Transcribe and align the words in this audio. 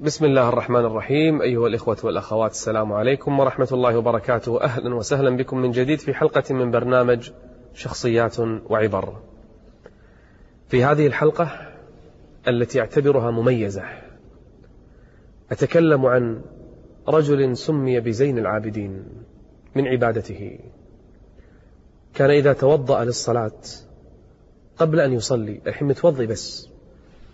بسم 0.00 0.24
الله 0.24 0.48
الرحمن 0.48 0.84
الرحيم 0.84 1.42
أيها 1.42 1.66
الإخوة 1.66 1.96
والأخوات 2.04 2.50
السلام 2.50 2.92
عليكم 2.92 3.40
ورحمة 3.40 3.68
الله 3.72 3.98
وبركاته 3.98 4.60
أهلا 4.62 4.94
وسهلا 4.94 5.36
بكم 5.36 5.58
من 5.58 5.70
جديد 5.70 5.98
في 5.98 6.14
حلقة 6.14 6.54
من 6.54 6.70
برنامج 6.70 7.30
شخصيات 7.74 8.38
وعبر 8.70 9.16
في 10.68 10.84
هذه 10.84 11.06
الحلقة 11.06 11.72
التي 12.48 12.80
أعتبرها 12.80 13.30
مميزة 13.30 13.82
أتكلم 15.50 16.06
عن 16.06 16.42
رجل 17.08 17.56
سمي 17.56 18.00
بزين 18.00 18.38
العابدين 18.38 19.04
من 19.74 19.86
عبادته 19.86 20.58
كان 22.14 22.30
إذا 22.30 22.52
توضأ 22.52 23.04
للصلاة 23.04 23.60
قبل 24.76 25.00
أن 25.00 25.12
يصلي 25.12 25.60
الحين 25.66 25.88
متوضي 25.88 26.26
بس 26.26 26.68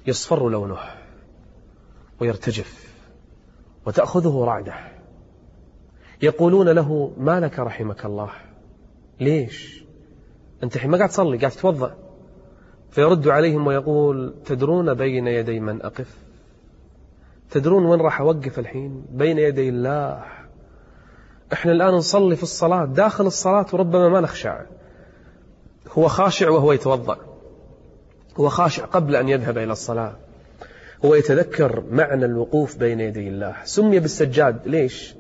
يصفر 0.06 0.48
لونه 0.48 1.00
ويرتجف 2.21 2.95
وتأخذه 3.87 4.45
رعدة. 4.45 4.74
يقولون 6.23 6.69
له 6.69 7.12
ما 7.16 7.41
لك 7.41 7.59
رحمك 7.59 8.05
الله؟ 8.05 8.30
ليش؟ 9.20 9.84
أنت 10.62 10.77
الحين 10.77 10.91
ما 10.91 10.96
قاعد 10.96 11.09
تصلي 11.09 11.38
قاعد 11.38 11.52
تتوضأ. 11.52 11.96
فيرد 12.91 13.29
عليهم 13.29 13.66
ويقول 13.66 14.34
تدرون 14.45 14.95
بين 14.95 15.27
يدي 15.27 15.60
من 15.60 15.83
أقف؟ 15.83 16.16
تدرون 17.51 17.84
وين 17.84 18.01
راح 18.01 18.21
أوقف 18.21 18.59
الحين؟ 18.59 19.05
بين 19.10 19.38
يدي 19.38 19.68
الله. 19.68 20.24
إحنا 21.52 21.73
الآن 21.73 21.95
نصلي 21.95 22.37
في 22.37 22.43
الصلاة 22.43 22.84
داخل 22.84 23.27
الصلاة 23.27 23.66
وربما 23.73 24.09
ما 24.09 24.21
نخشع. 24.21 24.60
هو 25.93 26.09
خاشع 26.09 26.51
وهو 26.51 26.73
يتوضأ 26.73 27.18
هو 28.41 28.48
خاشع 28.48 28.84
قبل 28.84 29.16
أن 29.16 29.29
يذهب 29.29 29.59
إلى 29.59 29.73
الصلاة. 29.73 30.16
هو 31.04 31.14
يتذكر 31.14 31.84
معنى 31.90 32.24
الوقوف 32.24 32.77
بين 32.77 33.00
يدي 33.00 33.28
الله. 33.28 33.56
سمي 33.64 34.00
بالسجاد. 34.00 34.68
ليش؟ 34.68 35.14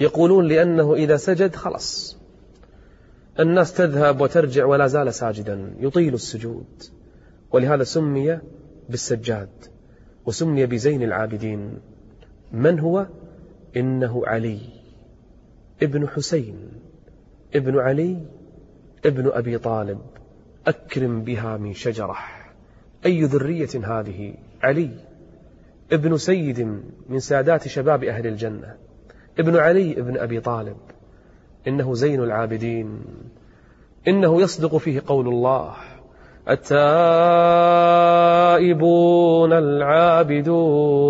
يقولون 0.00 0.48
لأنه 0.48 0.94
إذا 0.94 1.16
سجد 1.16 1.54
خلص 1.54 2.18
الناس 3.40 3.74
تذهب 3.74 4.20
وترجع 4.20 4.64
ولا 4.64 4.86
زال 4.86 5.14
ساجدا. 5.14 5.74
يطيل 5.80 6.14
السجود. 6.14 6.82
ولهذا 7.52 7.84
سمي 7.84 8.38
بالسجاد. 8.88 9.48
وسمي 10.26 10.66
بزين 10.66 11.02
العابدين. 11.02 11.78
من 12.52 12.80
هو؟ 12.80 13.06
إنه 13.76 14.26
علي. 14.26 14.60
ابن 15.82 16.08
حسين. 16.08 16.68
ابن 17.54 17.78
علي 17.78 18.26
ابن 19.06 19.30
أبي 19.32 19.58
طالب. 19.58 20.00
أكرم 20.66 21.22
بها 21.22 21.56
من 21.56 21.74
شجرة. 21.74 22.16
أي 23.06 23.22
ذرية 23.24 23.70
هذه؟ 23.84 24.34
علي. 24.62 25.11
ابن 25.92 26.16
سيد 26.16 26.82
من 27.08 27.18
سادات 27.18 27.68
شباب 27.68 28.04
أهل 28.04 28.26
الجنة 28.26 28.76
ابن 29.38 29.56
علي 29.56 29.92
ابن 29.92 30.16
أبي 30.16 30.40
طالب 30.40 30.76
إنه 31.68 31.94
زين 31.94 32.22
العابدين 32.22 33.00
إنه 34.08 34.42
يصدق 34.42 34.76
فيه 34.76 35.02
قول 35.06 35.28
الله 35.28 35.74
التائبون 36.50 36.72
العابدون 39.52 41.02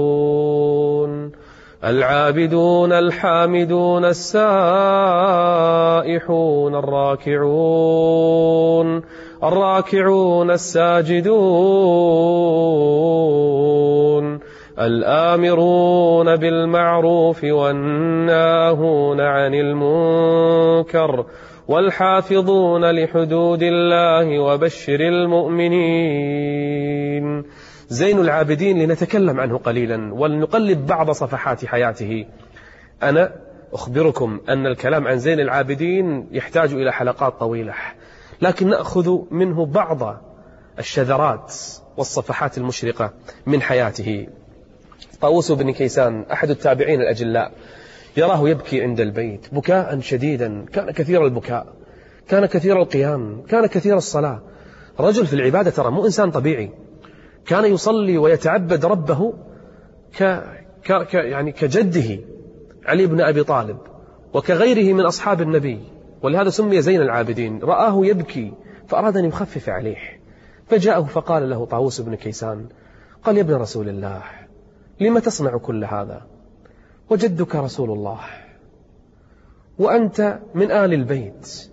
العابدون 1.85 2.93
الحامدون 2.93 4.05
السائحون 4.05 4.35
الراكعون 6.75 8.23
الراكعون 9.43 10.51
الساجدون. 10.51 11.33
الآمرون 14.79 16.37
بالمعروف 16.37 17.45
والناهون 17.45 19.21
عن 19.21 19.55
المنكر 19.55 21.27
والحافظون 21.69 22.91
لحدود 22.91 23.63
الله 23.63 24.39
وبشر 24.39 25.01
المؤمنين. 25.01 26.53
زين 27.89 28.19
العابدين 28.19 28.79
لنتكلم 28.79 29.41
عنه 29.41 29.59
قليلا 29.59 30.15
ولنقلب 30.15 30.87
بعض 30.87 31.11
صفحات 31.11 31.65
حياته. 31.65 32.27
أنا 33.03 33.33
أخبركم 33.73 34.41
أن 34.49 34.67
الكلام 34.67 35.07
عن 35.07 35.19
زين 35.19 35.41
العابدين 35.41 36.29
يحتاج 36.31 36.73
إلى 36.73 36.93
حلقات 36.93 37.33
طويلة 37.41 37.75
لكن 38.43 38.69
نأخذ 38.69 39.19
منه 39.31 39.67
بعض 39.67 40.23
الشذرات 40.79 41.55
والصفحات 41.97 42.59
المشرقة 42.59 43.13
من 43.47 43.63
حياته. 43.63 44.27
طاووس 45.23 45.53
بن 45.53 45.71
كيسان 45.71 46.25
أحد 46.33 46.51
التابعين 46.51 47.01
الأجلاء. 47.01 47.53
يراه 48.17 48.49
يبكي 48.49 48.83
عند 48.83 49.01
البيت 49.01 49.55
بكاء 49.55 50.01
شديدا. 50.01 50.65
كان 50.73 50.91
كثير 50.91 51.25
البكاء 51.25 51.67
كان 52.29 52.47
كثير 52.47 52.83
القيام 52.83 53.43
كان 53.43 53.67
كثير 53.67 53.97
الصلاة. 53.97 54.43
رجل 55.01 55.27
في 55.27 55.33
العبادة 55.33 55.71
ترى 55.71 55.91
مو 55.91 56.05
إنسان 56.05 56.31
طبيعي. 56.31 56.71
كان 57.47 57.65
يصلي 57.65 58.19
ويتعبد 58.19 58.85
ربه 58.85 59.35
ك... 60.19 60.43
ك... 60.85 60.93
ك... 60.93 61.15
يعني 61.15 61.53
كجده 61.53 62.21
علي 62.87 63.07
بن 63.07 63.21
أبي 63.21 63.45
طالب 63.45 63.79
وكغيره 64.35 64.93
من 64.93 65.05
أصحاب 65.05 65.43
النبي. 65.43 65.81
ولهذا 66.23 66.51
سمي 66.51 66.83
زين 66.83 67.01
العابدين. 67.01 67.59
رآه 67.63 68.07
يبكي 68.07 68.53
فأراد 68.89 69.17
أن 69.17 69.25
يخفف 69.25 69.69
عليه. 69.69 70.21
فجاءه 70.67 71.03
فقال 71.03 71.51
له 71.51 71.65
طاووس 71.65 72.01
بن 72.01 72.15
كيسان 72.15 72.67
قال 73.25 73.37
يا 73.37 73.43
ابن 73.43 73.55
رسول 73.55 73.89
الله 73.89 74.23
لم 75.03 75.19
تصنع 75.19 75.57
كل 75.57 75.85
هذا؟ 75.85 76.23
وجدك 77.11 77.57
رسول 77.57 77.91
الله. 77.91 78.21
وأنت 79.79 80.39
من 80.55 80.71
آل 80.71 80.95
البيت. 80.95 81.71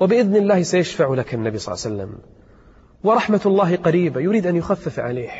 وبإذن 0.00 0.36
الله 0.36 0.62
سيشفع 0.62 1.14
لك 1.14 1.34
النبي 1.34 1.58
صلى 1.58 1.74
الله 1.74 1.84
عليه 1.84 1.96
وسلم. 1.96 2.18
ورحمة 3.04 3.40
الله 3.46 3.76
قريبة 3.76 4.20
يريد 4.20 4.46
أن 4.46 4.56
يخفف 4.56 5.00
عليه. 5.00 5.30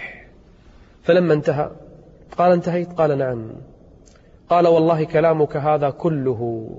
فلما 1.03 1.34
انتهى 1.34 1.71
قال 2.38 2.53
انتهيت؟ 2.53 2.92
قال 2.92 3.19
نعم. 3.19 3.53
قال 4.50 4.66
والله 4.66 5.04
كلامك 5.04 5.56
هذا 5.56 5.91
كله 5.91 6.71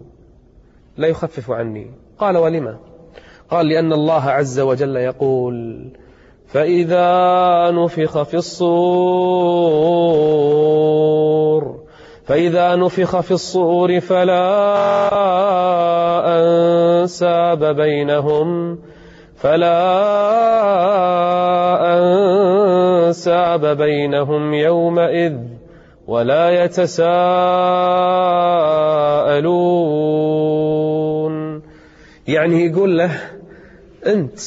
لا 0.98 1.08
يخفف 1.08 1.52
عني. 1.52 1.92
قال 2.18 2.38
ولما؟ 2.38 2.80
قال 3.50 3.68
لأن 3.68 3.94
الله 3.94 4.30
عز 4.30 4.60
وجل 4.60 4.96
يقول 4.96 5.88
فإذا 6.48 7.72
نفخ 7.72 8.24
في 8.24 8.38
الصور 8.38 10.43
فإذا 12.26 12.76
نفخ 12.76 13.20
في 13.20 13.32
الصور 13.32 14.00
فلا 14.00 14.40
أنساب 16.40 17.76
بينهم 17.76 18.80
فلا 19.36 19.80
أنساب 22.00 23.66
بينهم 23.78 24.54
يومئذ 24.54 25.38
ولا 26.08 26.64
يتساءلون. 26.64 27.14
يعني 32.28 32.66
يقول 32.66 32.98
له 32.98 33.12
أنت 34.06 34.40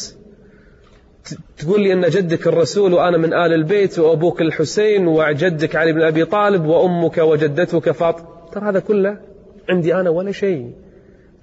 تقول 1.58 1.82
لي 1.82 1.92
أن 1.92 2.00
جدك 2.00 2.46
الرسول 2.46 2.92
وأنا 2.92 3.18
من 3.18 3.34
آل 3.34 3.52
البيت 3.52 3.98
وأبوك 3.98 4.40
الحسين 4.40 5.06
وجدك 5.06 5.76
علي 5.76 5.92
بن 5.92 6.02
أبي 6.02 6.24
طالب 6.24 6.64
وأمك 6.64 7.18
وجدتك 7.18 7.90
فاطمة. 7.90 8.26
ترى 8.52 8.68
هذا 8.68 8.80
كله 8.80 9.20
عندي 9.68 9.94
أنا 9.94 10.10
ولا 10.10 10.32
شيء. 10.32 10.72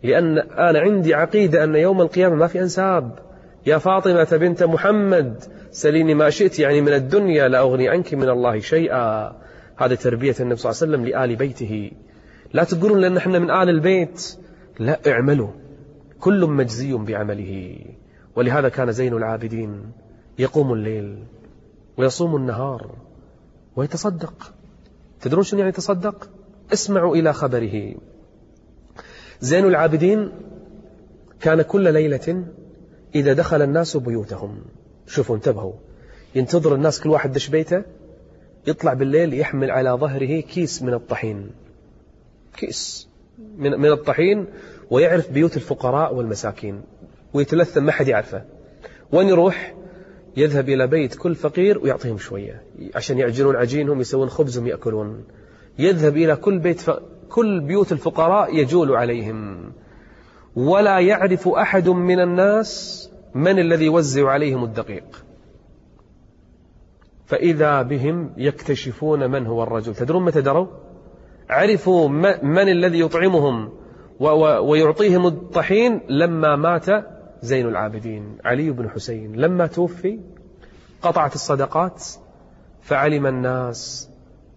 لأن 0.04 0.38
أنا 0.38 0.80
عندي 0.80 1.14
عقيدة 1.14 1.64
أن 1.64 1.76
يوم 1.76 2.02
القيامة 2.02 2.36
ما 2.36 2.48
في 2.48 2.62
أنساب. 2.62 3.20
يا 3.66 3.78
فاطمة 3.78 4.28
بنت 4.32 4.64
محمد 4.64 5.44
سليني 5.72 6.14
ما 6.14 6.30
شئت 6.30 6.60
يعني 6.60 6.82
من 6.82 6.94
الدنيا 6.94 7.48
لا 7.48 7.60
أغني 7.60 7.90
عنك 7.90 8.14
من 8.14 8.30
الله 8.30 8.60
شيئا. 8.60 9.36
هذه 9.78 9.94
تربية 9.94 10.36
النبي 10.40 10.56
صلى 10.56 10.72
الله 10.72 10.82
عليه 10.82 10.92
وسلم 10.92 11.06
لآل 11.06 11.36
بيته. 11.36 11.92
لا 12.54 12.64
تقولون 12.64 13.00
لأن 13.02 13.18
إحنا 13.18 13.40
من 13.40 13.52
آل 13.52 13.70
البيت. 13.70 14.38
لا 14.80 15.00
اعملوا. 15.08 15.50
كل 16.20 16.46
مجزي 16.46 16.94
بعمله. 16.94 17.78
ولهذا 18.36 18.70
كان 18.70 18.92
زين 18.92 19.14
العابدين 19.14 19.92
يقوم 20.40 20.74
الليل 20.74 21.24
ويصوم 21.98 22.36
النهار 22.36 22.92
ويتصدق. 23.76 24.54
تدرون 25.22 25.44
شنو 25.44 25.60
يعني 25.60 25.70
يتصدق 25.70 26.30
اسمعوا 26.74 27.16
إلى 27.16 27.34
خبره. 27.34 27.96
زين 29.42 29.66
العابدين 29.66 30.32
كان 31.40 31.62
كل 31.62 31.94
ليلة 31.94 32.46
إذا 33.16 33.34
دخل 33.34 33.62
الناس 33.62 33.98
بيوتهم. 33.98 34.62
شوفوا 35.08 35.36
انتبهوا. 35.36 35.74
ينتظر 36.36 36.76
الناس 36.76 37.02
كل 37.02 37.10
واحد 37.10 37.32
دش 37.32 37.48
بيته 37.48 37.84
يطلع 38.68 38.94
بالليل 38.94 39.34
يحمل 39.34 39.72
على 39.72 39.90
ظهره 39.90 40.42
كيس 40.42 40.82
من 40.82 40.94
الطحين. 40.94 41.52
كيس 42.58 43.10
من, 43.58 43.80
من 43.80 43.92
الطحين 43.92 44.46
ويعرف 44.90 45.32
بيوت 45.32 45.58
الفقراء 45.58 46.16
والمساكين. 46.16 46.82
ويتلثم 47.34 47.84
ما 47.84 47.92
حد 47.92 48.08
يعرفه. 48.08 48.44
وين 49.12 49.28
يروح؟ 49.28 49.76
يذهب 50.38 50.70
إلى 50.70 50.88
بيت 50.88 51.16
كل 51.16 51.36
فقير 51.36 51.80
ويعطيهم 51.80 52.18
شوية 52.18 52.64
عشان 52.96 53.18
يعجنون 53.20 53.56
عجينهم 53.56 54.02
يسوون 54.02 54.30
خبزهم 54.30 54.68
يأكلون. 54.68 55.24
يذهب 55.80 56.18
إلى 56.18 56.36
كل 56.36 56.60
بيت 56.60 56.80
ف... 56.80 56.92
كل 57.30 57.60
بيوت 57.60 57.92
الفقراء 57.92 58.56
يجول 58.56 58.96
عليهم. 58.96 59.72
ولا 60.56 61.00
يعرف 61.00 61.48
أحد 61.48 61.90
من 61.90 62.20
الناس 62.20 63.10
من 63.36 63.60
الذي 63.60 63.86
يوزع 63.86 64.30
عليهم 64.30 64.64
الدقيق. 64.64 65.26
فإذا 67.26 67.82
بهم 67.82 68.34
يكتشفون 68.38 69.32
من 69.32 69.48
هو 69.48 69.64
الرجل. 69.64 69.96
تدرون 69.96 70.26
متى 70.26 70.42
دروا؟ 70.42 70.68
عرفوا 71.50 72.10
من 72.44 72.70
الذي 72.70 73.00
يطعمهم 73.00 73.72
ويعطيهم 74.20 75.28
الطحين 75.28 76.02
لما 76.10 76.56
مات 76.56 76.86
زين 77.44 77.68
العابدين. 77.68 78.38
علي 78.46 78.72
بن 78.72 78.90
حسين. 78.90 79.36
لما 79.36 79.68
توفي 79.68 80.20
قطعت 81.02 81.36
الصدقات 81.36 82.04
فعلم 82.82 83.28
الناس 83.28 84.10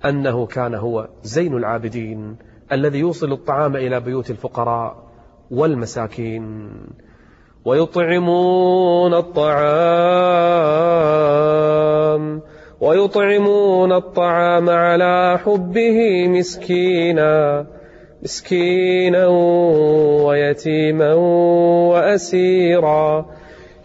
أنه 0.05 0.47
كان 0.47 0.75
هو 0.75 1.09
زين 1.23 1.57
العابدين 1.57 2.37
الذي 2.73 2.99
يوصل 2.99 3.33
الطعام 3.33 3.77
إلى 3.77 4.01
بيوت 4.01 4.31
الفقراء 4.31 4.97
والمساكين. 5.51 6.71
ويطعمون 7.65 9.15
الطعام 9.15 9.57
ويطعمون 12.81 13.93
الطعام 13.93 14.71
على 14.71 15.39
حبه 15.45 16.29
مسكينا. 16.29 17.67
مسكينا 18.27 19.27
ويتيما 20.27 21.15
وأسيرا. 21.95 23.27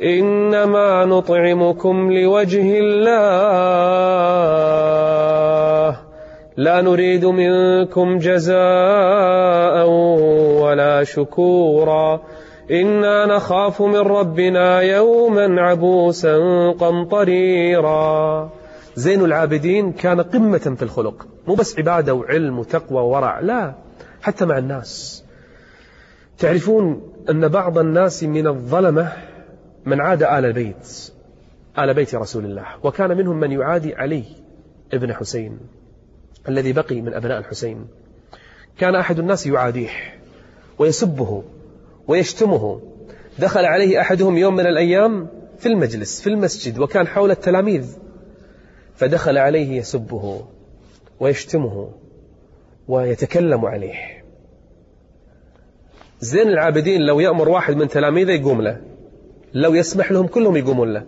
إنما 0.03 1.05
نطعمكم 1.05 2.11
لوجه 2.11 2.79
الله. 2.79 3.11
لا 6.57 6.81
نريد 6.81 7.25
منكم 7.25 8.17
جزاء 8.17 9.89
ولا 10.61 11.03
شكورا. 11.03 12.21
إنا 12.71 13.25
نخاف 13.25 13.81
من 13.81 13.95
ربنا 13.95 14.81
يوما 14.81 15.61
عبوسا 15.61 16.37
قمطريرا. 16.79 18.49
زين 18.95 19.21
العابدين 19.25 19.91
كان 19.91 20.21
قمة 20.21 20.57
في 20.57 20.83
الخلق. 20.83 21.27
مو 21.47 21.55
بس 21.55 21.79
عبادة 21.79 22.13
وعلم 22.13 22.59
وتقوى 22.59 23.01
وورع 23.01 23.39
لا. 23.39 23.90
حتى 24.21 24.45
مع 24.45 24.57
الناس. 24.57 25.23
تعرفون 26.37 27.13
أن 27.29 27.47
بعض 27.47 27.77
الناس 27.77 28.23
من 28.23 28.47
الظلمة 28.47 29.13
من 29.85 30.01
عاد 30.01 30.23
آل 30.23 30.45
البيت 30.45 31.11
آل 31.79 31.93
بيت 31.93 32.15
رسول 32.15 32.45
الله 32.45 32.65
وكان 32.83 33.17
منهم 33.17 33.39
من 33.39 33.51
يعادي 33.51 33.95
علي 33.95 34.23
ابن 34.93 35.13
حسين 35.13 35.59
الذي 36.49 36.73
بقي 36.73 37.01
من 37.01 37.13
أبناء 37.13 37.37
الحسين. 37.37 37.87
كان 38.77 38.95
أحد 38.95 39.19
الناس 39.19 39.47
يعاديه 39.47 39.89
ويسبه 40.79 41.43
ويشتمه. 42.07 42.81
دخل 43.39 43.65
عليه 43.65 44.01
أحدهم 44.01 44.37
يوم 44.37 44.55
من 44.55 44.67
الأيام 44.67 45.27
في 45.57 45.65
المجلس 45.65 46.21
في 46.21 46.27
المسجد 46.27 46.79
وكان 46.79 47.07
حول 47.07 47.31
التلاميذ. 47.31 47.97
فدخل 48.95 49.37
عليه 49.37 49.77
يسبه 49.77 50.45
ويشتمه. 51.19 51.89
ويتكلم 52.91 53.65
عليه. 53.65 54.23
زين 56.19 56.47
العابدين 56.47 57.01
لو 57.01 57.19
يأمر 57.19 57.49
واحد 57.49 57.75
من 57.75 57.87
تلاميذه 57.87 58.31
يقوم 58.31 58.61
له. 58.61 58.81
لو 59.53 59.73
يسمح 59.73 60.11
لهم 60.11 60.27
كلهم 60.27 60.55
يقومون 60.57 60.93
له. 60.93 61.05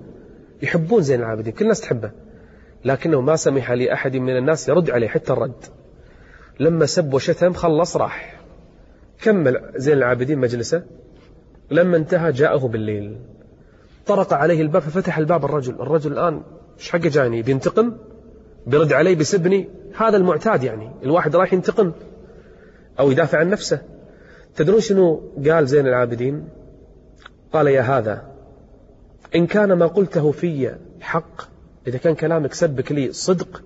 يحبون 0.62 1.02
زين 1.02 1.20
العابدين 1.20 1.54
كل 1.54 1.64
الناس 1.66 1.82
تحبه. 1.82 2.12
لكنه 2.86 3.22
ما 3.22 3.36
سمح 3.36 3.72
لأحد 3.72 4.18
من 4.18 4.38
الناس 4.38 4.70
يرد 4.70 4.90
عليه 4.90 5.08
حتى 5.08 5.34
الرد. 5.34 5.66
لما 6.60 6.86
سب 6.86 7.14
وشتم 7.14 7.54
خلص 7.54 7.98
راح. 7.98 8.42
كمل 9.22 9.72
زين 9.76 9.98
العابدين 9.98 10.40
مجلسه. 10.40 10.84
لما 11.72 11.98
انتهى 11.98 12.32
جاءه 12.32 12.68
بالليل. 12.68 13.18
طرق 14.06 14.34
عليه 14.34 14.62
الباب 14.62 14.82
ففتح 14.82 15.18
الباب 15.18 15.46
الرجل. 15.46 15.74
الرجل 15.74 16.12
الآن 16.12 16.42
إيش 16.80 16.92
حقه 16.92 17.10
جاني؟ 17.10 17.42
بينتقم؟ 17.42 17.94
بيرد 18.68 18.94
علي 18.94 19.16
بيسبني 19.16 19.70
هذا 19.98 20.18
المعتاد 20.18 20.64
يعني 20.64 20.92
الواحد 21.04 21.36
راح 21.36 21.54
ينتقم 21.54 21.92
أو 23.00 23.12
يدافع 23.12 23.38
عن 23.38 23.50
نفسه. 23.50 23.82
تدرون 24.56 24.80
شنو 24.82 25.32
قال 25.46 25.68
زين 25.68 25.88
العابدين؟ 25.88 26.50
قال 27.54 27.68
يا 27.68 27.82
هذا 27.82 28.34
إن 29.36 29.48
كان 29.48 29.74
ما 29.74 29.88
قلته 29.88 30.32
في 30.32 30.76
حق 31.02 31.42
إذا 31.88 31.98
كان 31.98 32.16
كلامك 32.16 32.54
سبك 32.54 32.92
لي 32.92 33.12
صدق 33.12 33.64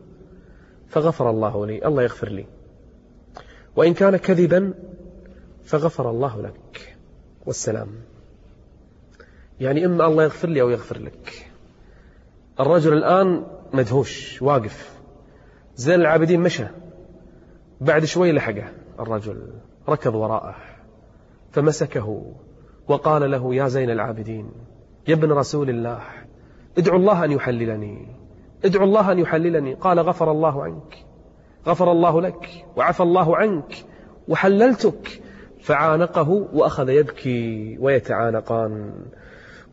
فغفر 0.89 1.29
الله 1.29 1.65
لي 1.65 1.85
الله 1.85 2.03
يغفر 2.03 2.29
لي. 2.29 2.45
وإن 3.75 3.93
كان 3.93 4.17
كذبا 4.17 4.73
فغفر 5.65 6.09
الله 6.09 6.41
لك. 6.41 6.97
والسلام. 7.45 7.87
يعني 9.59 9.85
إما 9.85 10.05
الله 10.05 10.23
يغفر 10.23 10.47
لي 10.47 10.61
أو 10.61 10.69
يغفر 10.69 10.99
لك. 10.99 11.49
الرجل 12.59 12.93
الآن 12.93 13.43
مدهوش 13.73 14.41
واقف. 14.41 14.99
زين 15.75 15.99
العابدين 15.99 16.41
مشى. 16.41 16.65
بعد 17.81 18.05
شوي 18.05 18.31
لحقه. 18.31 18.71
الرجل 18.99 19.53
ركض 19.89 20.15
وراءه 20.15 20.55
فمسكه 21.51 22.33
وقال 22.87 23.31
له 23.31 23.55
يا 23.55 23.67
زين 23.67 23.89
العابدين 23.89 24.51
يا 25.07 25.13
ابن 25.13 25.31
رسول 25.31 25.69
الله 25.69 26.01
ادعو 26.77 26.97
الله 26.97 27.25
أن 27.25 27.31
يحللني 27.31 28.07
ادعو 28.65 28.83
الله 28.83 29.11
أن 29.11 29.19
يحللني. 29.19 29.73
قال 29.73 29.99
غفر 29.99 30.31
الله 30.31 30.63
عنك 30.63 31.05
غفر 31.67 31.91
الله 31.91 32.21
لك 32.21 32.65
وعفى 32.75 33.03
الله 33.03 33.37
عنك 33.37 33.85
وحللتك. 34.27 35.21
فعانقه 35.61 36.29
وأخذ 36.53 36.89
يبكي 36.89 37.77
ويتعانقان. 37.79 38.93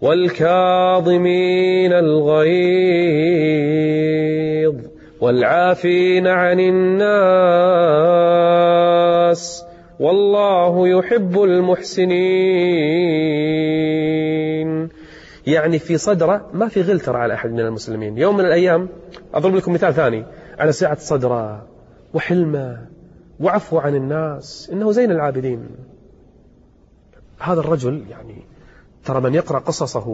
والكاظمين 0.04 1.92
الغيظ 1.92 2.54
والعافين 5.20 6.26
عن 6.26 6.60
الناس 6.60 7.04
والله 10.00 10.88
يحب 10.88 11.42
المحسنين. 11.42 12.14
يعني 15.46 15.78
في 15.78 15.98
صدرة 15.98 16.50
ما 16.52 16.68
في 16.68 16.82
غل 16.82 17.00
ترى 17.00 17.18
على 17.18 17.34
أحد 17.34 17.50
من 17.50 17.60
المسلمين. 17.60 18.18
يوم 18.18 18.36
من 18.36 18.44
الأيام 18.44 18.88
أضرب 19.34 19.54
لكم 19.54 19.72
مثال 19.72 19.94
ثاني 19.94 20.24
على 20.58 20.72
سعة 20.72 20.96
صدرة 20.98 21.66
وحلمة 22.14 22.86
وعفو 23.40 23.78
عن 23.78 23.94
الناس. 23.94 24.70
إنه 24.72 24.92
زين 24.92 25.10
العابدين. 25.10 25.68
هذا 27.38 27.60
الرجل 27.60 28.04
يعني 28.10 28.53
ترى 29.04 29.20
من 29.20 29.34
يقرأ 29.34 29.58
قصصه 29.58 30.04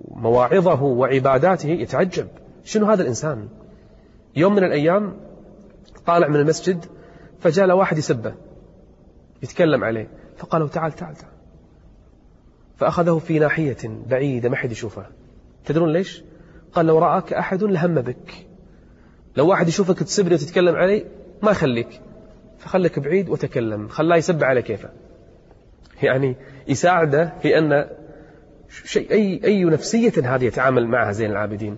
ومواعظه 0.00 0.82
وعباداته 0.82 1.68
يتعجب. 1.68 2.28
شنو 2.64 2.86
هذا 2.86 3.02
الإنسان؟ 3.02 3.48
يوم 4.36 4.54
من 4.54 4.64
الأيام 4.64 5.16
طالع 6.06 6.28
من 6.28 6.36
المسجد 6.36 6.84
فجاء 7.40 7.66
له 7.66 7.74
واحد 7.74 7.98
يسبه 7.98 8.34
يتكلم 9.42 9.84
عليه 9.84 10.08
فقال 10.36 10.62
له 10.62 10.68
تعال 10.68 10.92
تعال 10.92 11.14
تعال. 11.14 11.32
فأخذه 12.76 13.18
في 13.18 13.38
ناحية 13.38 13.76
بعيدة 13.84 14.48
ما 14.48 14.56
حد 14.56 14.72
يشوفه 14.72 15.06
تدرون 15.64 15.92
ليش؟ 15.92 16.22
قال 16.72 16.86
لو 16.86 16.98
رآك 16.98 17.32
أحد 17.32 17.62
لهم 17.62 17.94
بك. 17.94 18.46
لو 19.36 19.48
واحد 19.48 19.68
يشوفك 19.68 19.98
تسبني 19.98 20.34
وتتكلم 20.34 20.76
علي 20.76 21.04
ما 21.42 21.50
يخليك. 21.50 22.00
فخلك 22.58 22.98
بعيد 22.98 23.28
وتكلم 23.28 23.88
خلاه 23.88 24.16
يسب 24.16 24.44
على 24.44 24.62
كيفه. 24.62 24.90
يعني 26.02 26.36
يساعده 26.68 27.32
في 27.42 27.58
أن 27.58 27.88
شيء 28.68 29.10
أي, 29.10 29.40
أي 29.44 29.64
نفسية 29.64 30.12
هذه 30.34 30.44
يتعامل 30.44 30.86
معها 30.86 31.12
زين 31.12 31.30
العابدين؟ 31.30 31.76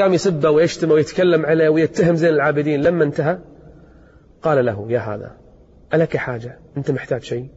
قام 0.00 0.14
يسبه 0.14 0.50
ويشتمه 0.50 0.94
ويتكلم 0.94 1.46
عليه 1.46 1.68
ويتهم 1.68 2.16
زين 2.16 2.34
العابدين 2.34 2.82
لما 2.82 3.04
انتهى 3.04 3.38
قال 4.42 4.64
له 4.64 4.86
يا 4.88 4.98
هذا 4.98 5.36
ألك 5.94 6.16
حاجة؟ 6.16 6.58
أنت 6.76 6.90
محتاج 6.90 7.22
شيء؟ 7.22 7.48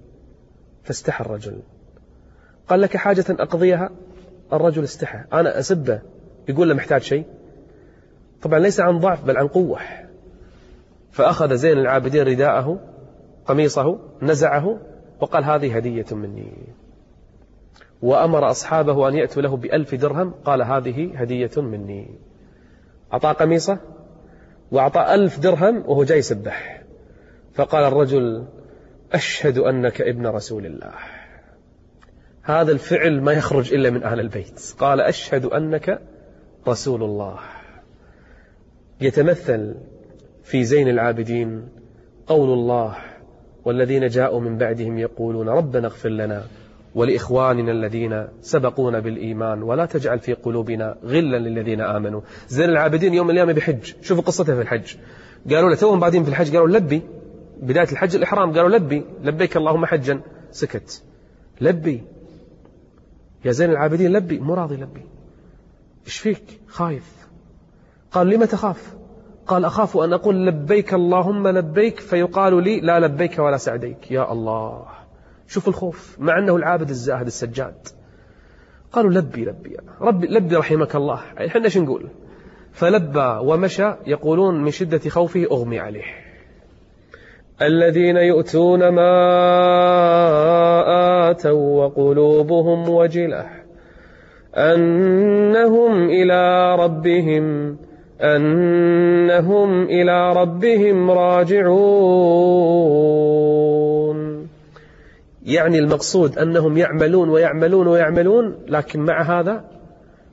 فاستحى 0.83 1.25
الرجل. 1.25 1.59
قال 2.67 2.81
لك 2.81 2.97
حاجة 2.97 3.25
أقضيها؟ 3.29 3.89
الرجل 4.53 4.83
استحى. 4.83 5.23
أنا 5.33 5.59
أسبه 5.59 6.01
يقول 6.49 6.69
له 6.69 6.75
محتاج 6.75 7.01
شيء؟ 7.01 7.25
طبعا 8.41 8.59
ليس 8.59 8.79
عن 8.79 8.99
ضعف 8.99 9.25
بل 9.25 9.37
عن 9.37 9.47
قوة. 9.47 9.79
فأخذ 11.11 11.55
زين 11.55 11.77
العابدين 11.77 12.23
رداءه 12.23 12.79
قميصه 13.45 13.99
نزعه 14.21 14.79
وقال 15.21 15.43
هذه 15.43 15.75
هدية 15.75 16.05
مني. 16.11 16.53
وأمر 18.01 18.51
أصحابه 18.51 19.09
أن 19.09 19.15
يأتوا 19.15 19.41
له 19.41 19.57
بألف 19.57 19.95
درهم 19.95 20.33
قال 20.45 20.61
هذه 20.61 21.11
هدية 21.15 21.51
مني. 21.57 22.07
أعطى 23.13 23.33
قميصه 23.39 23.79
وأعطى 24.71 25.13
ألف 25.13 25.39
درهم 25.39 25.77
وهو 25.77 26.03
جاي 26.03 26.17
يسبح 26.17 26.83
فقال 27.53 27.83
الرجل 27.83 28.45
أشهد 29.13 29.57
أنك 29.57 30.01
ابن 30.01 30.27
رسول 30.27 30.65
الله. 30.65 30.93
هذا 32.43 32.71
الفعل 32.71 33.21
ما 33.21 33.31
يخرج 33.31 33.73
إلا 33.73 33.89
من 33.89 34.03
أهل 34.03 34.19
البيت. 34.19 34.75
قال 34.79 35.01
أشهد 35.01 35.45
أنك 35.45 36.01
رسول 36.67 37.03
الله. 37.03 37.39
يتمثل 39.01 39.75
في 40.43 40.63
زين 40.63 40.87
العابدين 40.87 41.69
قول 42.27 42.49
الله 42.49 42.95
والذين 43.65 44.07
جاءوا 44.07 44.39
من 44.39 44.57
بعدهم 44.57 44.97
يقولون 44.97 45.49
ربنا 45.49 45.87
اغفر 45.87 46.09
لنا 46.09 46.43
ولإخواننا 46.97 47.71
الذين 47.71 48.27
سبقونا 48.41 48.99
بالإيمان 48.99 49.63
ولا 49.63 49.85
تجعل 49.85 50.19
في 50.19 50.33
قلوبنا 50.33 50.97
غلا 51.03 51.37
للذين 51.37 51.81
آمنوا. 51.81 52.21
زين 52.47 52.69
العابدين 52.69 53.13
يوم 53.13 53.29
القيامة 53.29 53.53
بحج. 53.53 53.93
شوفوا 54.01 54.23
قصته 54.23 54.55
في 54.55 54.61
الحج. 54.61 54.95
قالوا 55.49 55.69
له 55.69 55.75
توهم 55.75 55.99
بعدين 55.99 56.23
في 56.23 56.29
الحج 56.29 56.55
قالوا 56.55 56.67
لبي. 56.67 57.01
بداية 57.61 57.91
الحج 57.91 58.15
الإحرام 58.15 58.53
قالوا 58.53 58.69
لبي. 58.69 59.05
لبيك 59.23 59.57
اللهم 59.57 59.85
حجا. 59.85 60.21
سكت. 60.51 61.03
لبي. 61.61 62.03
يا 63.45 63.51
زين 63.51 63.69
العابدين 63.69 64.13
لبي. 64.13 64.39
مو 64.39 64.53
راضي 64.53 64.75
لبي. 64.75 65.05
إيش 66.05 66.17
فيك؟ 66.17 66.43
خايف. 66.67 67.27
قال 68.11 68.27
لم 68.29 68.45
تخاف 68.45 68.95
قال 69.47 69.65
أخاف 69.65 69.97
أن 69.97 70.13
أقول 70.13 70.47
لبيك 70.47 70.93
اللهم 70.93 71.47
لبيك 71.47 71.99
فيقال 71.99 72.63
لي 72.63 72.79
لا 72.79 72.99
لبيك 72.99 73.39
ولا 73.39 73.57
سعديك. 73.57 74.11
يا 74.11 74.31
الله. 74.31 74.96
شوف 75.47 75.67
الخوف 75.67 76.17
مع 76.19 76.39
أنه 76.39 76.55
العابد 76.55 76.89
الزاهد 76.89 77.25
السجاد. 77.25 77.87
قالوا 78.91 79.11
لبي 79.11 79.45
لبي 79.45 79.77
ربي 80.01 80.27
لبي 80.27 80.55
رحمك 80.55 80.95
الله. 80.95 81.19
إحنا 81.45 81.65
إيش 81.65 81.77
نقول؟ 81.77 82.07
فلبى 82.71 83.39
ومشى 83.41 83.93
يقولون 84.07 84.63
من 84.63 84.71
شدة 84.71 85.09
خوفه 85.09 85.47
أغمي 85.51 85.79
عليه. 85.79 86.03
الذين 87.61 88.17
يؤتون 88.17 88.89
ما 88.89 89.13
آتوا 91.29 91.85
وقلوبهم 91.85 92.89
وجلة. 92.89 93.45
أنهم 94.55 96.09
إلى 96.09 96.75
ربهم 96.75 97.77
أنهم 98.21 99.83
إلى 99.83 100.33
ربهم 100.33 101.11
راجعون. 101.11 103.26
يعني 105.47 105.79
المقصود 105.79 106.37
أنهم 106.37 106.77
يعملون 106.77 107.29
ويعملون 107.29 107.87
ويعملون 107.87 108.55
لكن 108.67 108.99
مع 108.99 109.39
هذا 109.39 109.63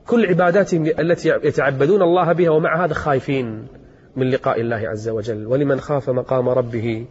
كل 0.07 0.25
عباداتهم 0.25 0.85
التي 0.85 1.29
يتعبدون 1.29 2.01
الله 2.01 2.33
بها 2.33 2.49
ومع 2.49 2.85
هذا 2.85 2.93
خايفين 2.93 3.67
من 4.15 4.29
لقاء 4.29 4.61
الله 4.61 4.75
عز 4.75 5.09
وجل. 5.09 5.47
ولمن 5.47 5.79
خاف 5.79 6.09
مقام 6.09 6.49
ربه 6.49 7.05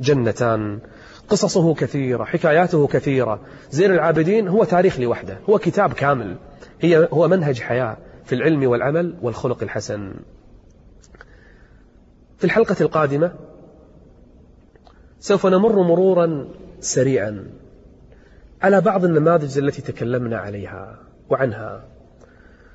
جنتان. 0.00 0.78
قصصه 1.28 1.74
كثيرة 1.74 2.24
حكاياته 2.24 2.86
كثيرة. 2.86 3.40
زين 3.70 3.90
العابدين 3.90 4.48
هو 4.48 4.64
تاريخ 4.64 5.00
لوحده 5.00 5.38
هو 5.50 5.58
كتاب 5.58 5.92
كامل. 5.92 6.36
هي 6.80 7.08
هو 7.12 7.28
منهج 7.28 7.60
حياة 7.60 7.96
في 8.24 8.34
العلم 8.34 8.64
والعمل 8.64 9.14
والخلق 9.22 9.62
الحسن. 9.62 10.14
في 12.38 12.44
الحلقة 12.44 12.76
القادمة 12.80 13.32
سوف 15.26 15.46
نمر 15.46 15.82
مرورا 15.82 16.48
سريعا 16.80 17.44
على 18.62 18.80
بعض 18.80 19.04
النماذج 19.04 19.58
التي 19.58 19.82
تكلمنا 19.82 20.38
عليها 20.38 20.98
وعنها. 21.30 21.84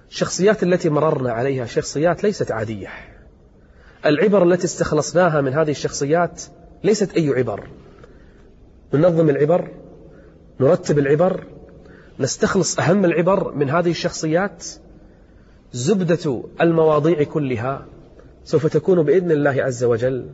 الشخصيات 0.10 0.64
التي 0.64 0.90
مررنا 0.90 1.32
عليها 1.32 1.66
شخصيات 1.66 2.24
ليست 2.24 2.52
عادية. 2.52 2.88
العبر 4.06 4.44
التي 4.44 4.66
استخلصناها 4.66 5.42
من 5.42 5.54
هذه 5.54 5.72
الشخصيات 5.72 6.42
ليست 6.84 7.18
أي 7.18 7.30
عبر. 7.30 7.68
ننظم 8.94 9.30
العبر 9.30 9.68
نرتب 10.60 11.00
العبر 11.00 11.44
نستخلص 12.20 12.80
أهم 12.80 13.06
العبر 13.06 13.52
من 13.54 13.70
هذه 13.70 13.92
الشخصيات. 13.92 14.66
زبدة 15.74 16.44
المواضيع 16.62 17.24
كلها 17.24 17.86
سوف 18.44 18.68
تكون 18.68 19.04
بإذن 19.04 19.32
الله 19.32 19.64
عز 19.64 19.84
وجل 19.84 20.30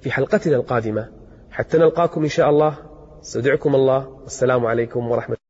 في 0.00 0.10
حلقتنا 0.10 0.56
القادمة. 0.56 1.21
حتى 1.52 1.78
نلقاكم 1.78 2.22
إن 2.22 2.28
شاء 2.28 2.50
الله. 2.50 2.74
استودعكم 3.22 3.74
الله. 3.74 4.08
والسلام 4.08 4.66
عليكم 4.66 5.10
ورحمة 5.10 5.41